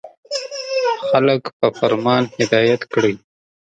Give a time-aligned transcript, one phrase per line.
[1.09, 3.15] •خلک په فرمان هدایت کړئ.